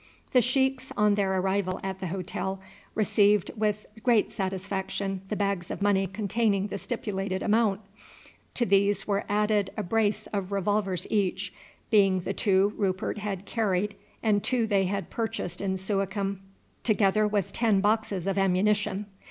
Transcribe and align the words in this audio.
The 0.31 0.41
sheiks 0.41 0.91
on 0.97 1.13
their 1.13 1.35
arrival 1.39 1.79
at 1.83 1.99
the 1.99 2.07
hotel 2.07 2.59
received 2.95 3.51
with 3.55 3.85
great 4.01 4.31
satisfaction 4.31 5.21
the 5.29 5.35
bags 5.35 5.69
of 5.69 5.79
money 5.83 6.07
containing 6.07 6.69
the 6.69 6.79
stipulated 6.79 7.43
amount. 7.43 7.81
To 8.55 8.65
these 8.65 9.05
were 9.05 9.25
added 9.29 9.69
a 9.77 9.83
brace 9.83 10.25
of 10.33 10.51
revolvers 10.51 11.05
each, 11.11 11.53
being 11.91 12.21
the 12.21 12.33
two 12.33 12.73
Rupert 12.77 13.19
had 13.19 13.45
carried 13.45 13.93
and 14.23 14.43
two 14.43 14.65
they 14.65 14.85
had 14.85 15.11
purchased 15.11 15.61
in 15.61 15.77
Suakim, 15.77 16.41
together 16.81 17.27
with 17.27 17.53
ten 17.53 17.79
boxes 17.79 18.25
of 18.25 18.39
ammunition. 18.39 19.05